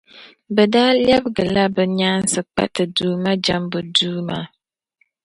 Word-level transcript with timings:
Bɛ 0.55 0.63
daa 0.73 0.91
lɛbigila 1.03 1.63
bɛ 1.75 1.83
yaansi 1.99 2.39
kpa 2.51 2.63
Ti 2.73 2.83
Duuma 2.95 3.31
jɛmbu 3.43 3.79
duu 3.95 4.19
maa. 4.27 4.45